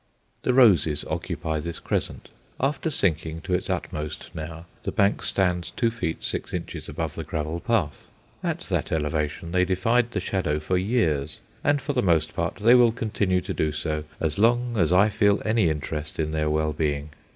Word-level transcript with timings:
The 0.41 0.51
roses 0.55 1.05
occupy 1.07 1.59
this 1.59 1.77
crescent. 1.77 2.29
After 2.59 2.89
sinking 2.89 3.41
to 3.41 3.53
its 3.53 3.69
utmost 3.69 4.31
now, 4.33 4.65
the 4.81 4.91
bank 4.91 5.21
stands 5.21 5.69
two 5.69 5.91
feet 5.91 6.23
six 6.23 6.55
inches 6.55 6.89
above 6.89 7.13
the 7.13 7.23
gravel 7.23 7.59
path. 7.59 8.07
At 8.43 8.61
that 8.61 8.91
elevation 8.91 9.51
they 9.51 9.63
defied 9.63 10.09
the 10.09 10.19
shadow 10.19 10.59
for 10.59 10.75
years, 10.75 11.39
and 11.63 11.79
for 11.79 11.93
the 11.93 12.01
most 12.01 12.33
part 12.35 12.55
they 12.55 12.73
will 12.73 12.91
continue 12.91 13.41
to 13.41 13.53
do 13.53 13.71
so 13.71 14.05
as 14.19 14.39
long 14.39 14.75
as 14.75 14.91
I 14.91 15.09
feel 15.09 15.39
any 15.45 15.69
interest 15.69 16.19
in 16.19 16.31
their 16.31 16.49
well 16.49 16.73
being. 16.73 17.11